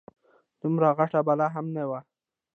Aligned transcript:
دومره 0.61 0.87
غټه 0.97 1.19
بلا 1.27 1.47
هم 1.55 1.65
نه 1.75 1.83
وه. 1.89 1.99